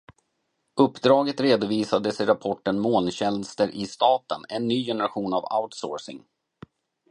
Uppdraget 0.79 1.39
redovisades 1.41 2.21
i 2.21 2.25
rapporten 2.25 2.79
Molntjänster 2.79 3.67
i 3.75 3.85
staten– 3.87 4.41
en 4.49 4.67
ny 4.67 4.85
generation 4.85 5.33
av 5.33 5.45
outsourcing. 5.63 6.23